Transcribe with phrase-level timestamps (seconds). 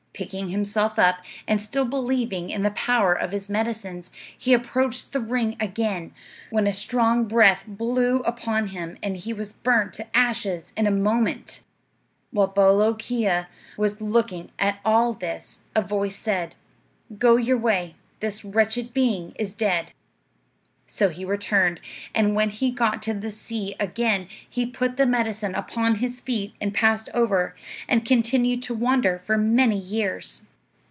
[0.13, 5.19] "Picking himself up, and still believing in the power of his medicines, he approached the
[5.19, 6.13] ring again,
[6.51, 10.91] when a strong breath blew upon him and he was burnt to ashes in a
[10.91, 11.63] moment.
[12.29, 16.53] "While Bolookeea was looking at all this, a voice said,
[17.17, 19.91] 'Go your way; this wretched being is dead.'
[20.87, 21.79] So he returned;
[22.13, 26.53] and when he got to the sea again he put the medicine upon his feet
[26.59, 27.55] and passed over,
[27.87, 30.47] and continued to wander for many years.